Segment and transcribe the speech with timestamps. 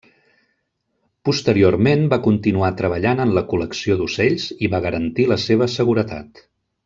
[1.27, 6.43] Posteriorment, va continuar treballant en la col·lecció d'ocells i va garantir la seva seguretat.